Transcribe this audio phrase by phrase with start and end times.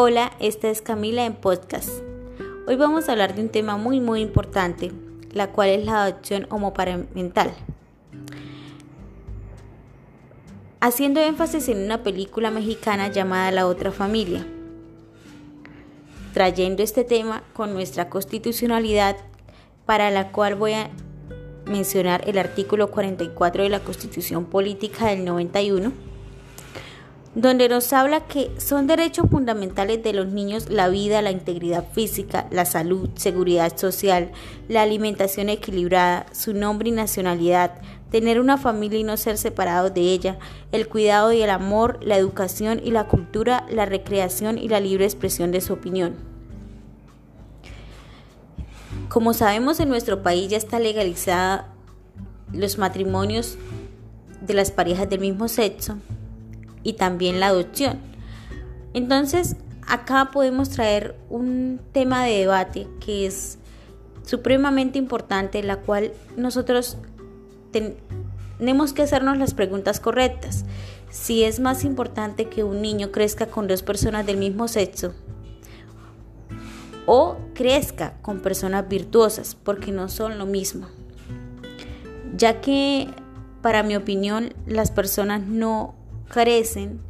[0.00, 1.90] Hola, esta es Camila en podcast.
[2.68, 4.92] Hoy vamos a hablar de un tema muy muy importante,
[5.32, 7.50] la cual es la adopción homoparental.
[10.78, 14.46] Haciendo énfasis en una película mexicana llamada La otra familia.
[16.32, 19.16] Trayendo este tema con nuestra constitucionalidad
[19.84, 20.90] para la cual voy a
[21.66, 26.07] mencionar el artículo 44 de la Constitución Política del 91
[27.38, 32.48] donde nos habla que son derechos fundamentales de los niños la vida, la integridad física,
[32.50, 34.32] la salud, seguridad social,
[34.68, 40.00] la alimentación equilibrada, su nombre y nacionalidad, tener una familia y no ser separados de
[40.00, 40.36] ella,
[40.72, 45.04] el cuidado y el amor, la educación y la cultura, la recreación y la libre
[45.04, 46.16] expresión de su opinión.
[49.08, 51.68] Como sabemos en nuestro país ya está legalizada
[52.52, 53.58] los matrimonios
[54.40, 55.98] de las parejas del mismo sexo,
[56.82, 57.98] y también la adopción.
[58.94, 63.58] Entonces, acá podemos traer un tema de debate que es
[64.24, 66.98] supremamente importante, la cual nosotros
[67.72, 70.64] tenemos que hacernos las preguntas correctas.
[71.10, 75.14] Si es más importante que un niño crezca con dos personas del mismo sexo
[77.06, 80.88] o crezca con personas virtuosas, porque no son lo mismo.
[82.36, 83.08] Ya que,
[83.62, 85.94] para mi opinión, las personas no
[86.28, 87.00] crecen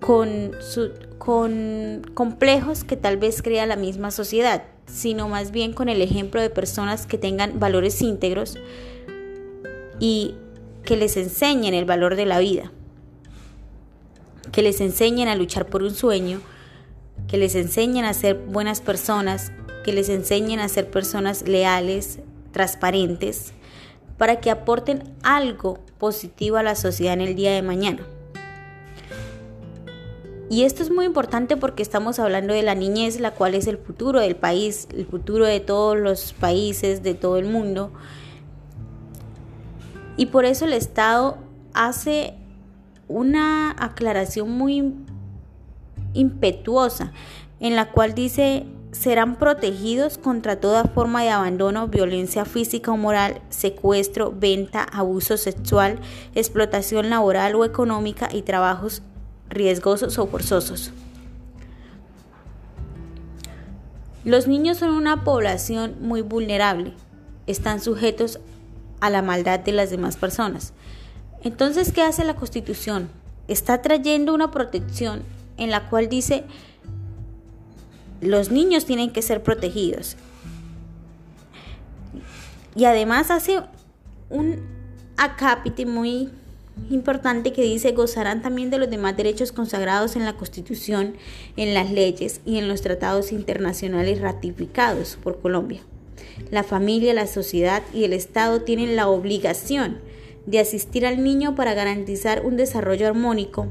[0.00, 0.52] con,
[1.18, 6.40] con complejos que tal vez crea la misma sociedad, sino más bien con el ejemplo
[6.40, 8.56] de personas que tengan valores íntegros
[9.98, 10.34] y
[10.84, 12.70] que les enseñen el valor de la vida,
[14.52, 16.40] que les enseñen a luchar por un sueño,
[17.26, 19.50] que les enseñen a ser buenas personas,
[19.84, 22.20] que les enseñen a ser personas leales,
[22.52, 23.52] transparentes,
[24.18, 28.06] para que aporten algo positivo a la sociedad en el día de mañana.
[30.48, 33.78] Y esto es muy importante porque estamos hablando de la niñez, la cual es el
[33.78, 37.92] futuro del país, el futuro de todos los países, de todo el mundo.
[40.16, 41.38] Y por eso el Estado
[41.74, 42.34] hace
[43.08, 44.94] una aclaración muy
[46.14, 47.12] impetuosa
[47.60, 53.40] en la cual dice serán protegidos contra toda forma de abandono, violencia física o moral,
[53.50, 55.98] secuestro, venta, abuso sexual,
[56.34, 59.02] explotación laboral o económica y trabajos
[59.48, 60.92] riesgosos o forzosos.
[64.24, 66.94] Los niños son una población muy vulnerable,
[67.46, 68.40] están sujetos
[69.00, 70.72] a la maldad de las demás personas.
[71.44, 73.08] Entonces, ¿qué hace la Constitución?
[73.46, 75.22] Está trayendo una protección
[75.58, 76.44] en la cual dice
[78.20, 80.16] los niños tienen que ser protegidos.
[82.74, 83.60] Y además hace
[84.28, 84.60] un
[85.16, 86.30] acápite muy
[86.90, 91.14] importante que dice gozarán también de los demás derechos consagrados en la Constitución,
[91.56, 95.80] en las leyes y en los tratados internacionales ratificados por Colombia.
[96.50, 100.00] La familia, la sociedad y el Estado tienen la obligación
[100.44, 103.68] de asistir al niño para garantizar un desarrollo armónico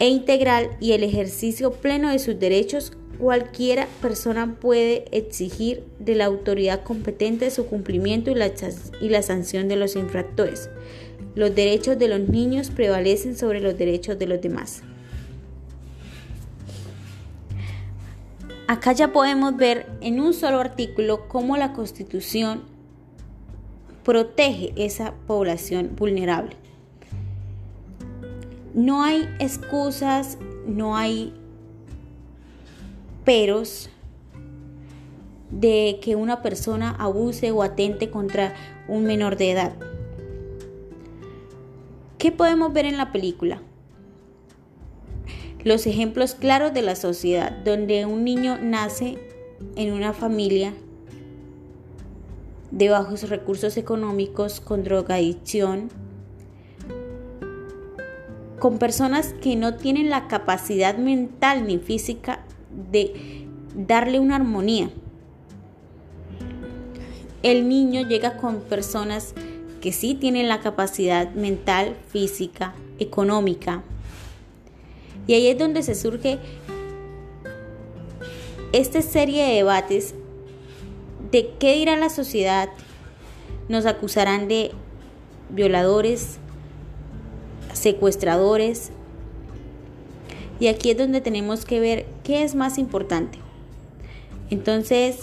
[0.00, 6.24] e integral y el ejercicio pleno de sus derechos, cualquiera persona puede exigir de la
[6.24, 8.50] autoridad competente su cumplimiento y la,
[9.00, 10.70] y la sanción de los infractores.
[11.34, 14.82] Los derechos de los niños prevalecen sobre los derechos de los demás.
[18.66, 22.62] Acá ya podemos ver en un solo artículo cómo la Constitución
[24.02, 26.59] protege esa población vulnerable.
[28.74, 31.34] No hay excusas, no hay
[33.24, 33.90] peros
[35.50, 38.54] de que una persona abuse o atente contra
[38.88, 39.72] un menor de edad.
[42.18, 43.60] ¿Qué podemos ver en la película?
[45.64, 49.18] Los ejemplos claros de la sociedad, donde un niño nace
[49.76, 50.72] en una familia
[52.70, 55.88] de bajos recursos económicos, con drogadicción,
[58.60, 62.44] con personas que no tienen la capacidad mental ni física
[62.92, 64.90] de darle una armonía.
[67.42, 69.34] El niño llega con personas
[69.80, 73.82] que sí tienen la capacidad mental, física, económica.
[75.26, 76.38] Y ahí es donde se surge
[78.72, 80.14] esta serie de debates
[81.30, 82.68] de qué dirá la sociedad.
[83.70, 84.72] Nos acusarán de
[85.48, 86.38] violadores,
[87.80, 88.90] secuestradores.
[90.58, 93.38] Y aquí es donde tenemos que ver qué es más importante.
[94.50, 95.20] Entonces,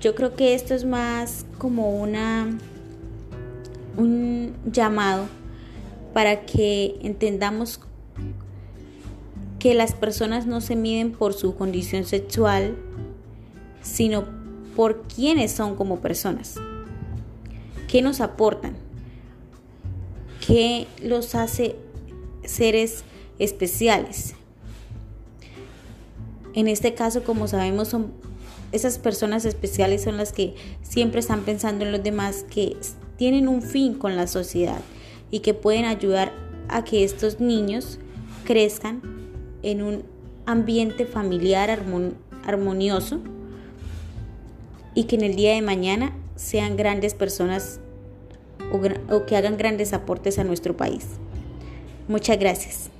[0.00, 2.58] yo creo que esto es más como una
[3.96, 5.26] un llamado
[6.12, 7.80] para que entendamos
[9.58, 12.76] que las personas no se miden por su condición sexual,
[13.82, 14.24] sino
[14.76, 16.56] por quiénes son como personas.
[17.88, 18.74] ¿Qué nos aportan?
[20.46, 21.76] ¿Qué los hace
[22.46, 23.04] seres
[23.38, 24.34] especiales?
[26.54, 28.12] En este caso, como sabemos, son
[28.74, 32.76] esas personas especiales son las que siempre están pensando en los demás, que
[33.16, 34.80] tienen un fin con la sociedad
[35.30, 36.32] y que pueden ayudar
[36.68, 38.00] a que estos niños
[38.44, 39.00] crezcan
[39.62, 40.02] en un
[40.44, 41.70] ambiente familiar
[42.44, 43.20] armonioso
[44.92, 47.78] y que en el día de mañana sean grandes personas
[48.72, 51.06] o, o que hagan grandes aportes a nuestro país.
[52.08, 52.93] Muchas gracias.